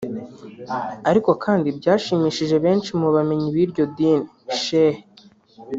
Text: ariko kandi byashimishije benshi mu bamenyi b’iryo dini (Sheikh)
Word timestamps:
ariko 1.09 1.29
kandi 1.43 1.67
byashimishije 1.79 2.55
benshi 2.65 2.91
mu 2.99 3.07
bamenyi 3.15 3.47
b’iryo 3.55 3.83
dini 3.95 4.25
(Sheikh) 4.61 4.99